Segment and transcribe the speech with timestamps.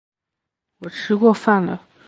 [0.79, 1.85] 我吃过饭了